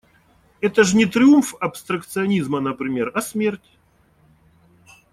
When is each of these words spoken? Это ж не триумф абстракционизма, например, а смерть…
Это 0.61 0.83
ж 0.83 0.95
не 0.95 1.05
триумф 1.05 1.53
абстракционизма, 1.59 2.59
например, 2.59 3.11
а 3.13 3.21
смерть… 3.21 3.77